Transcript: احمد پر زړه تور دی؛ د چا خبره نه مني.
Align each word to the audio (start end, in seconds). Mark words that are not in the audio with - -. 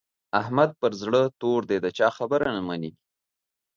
احمد 0.41 0.69
پر 0.79 0.91
زړه 1.01 1.21
تور 1.39 1.61
دی؛ 1.69 1.77
د 1.81 1.87
چا 1.97 2.07
خبره 2.17 2.47
نه 2.55 2.61
مني. 2.67 2.91